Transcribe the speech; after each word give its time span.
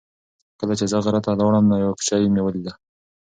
کله 0.59 0.73
چې 0.79 0.85
زه 0.91 0.97
غره 1.05 1.19
ته 1.25 1.31
لاړم 1.39 1.65
نو 1.71 1.75
یوه 1.83 1.93
کوچۍ 1.97 2.23
مې 2.33 2.41
ولیده. 2.43 2.73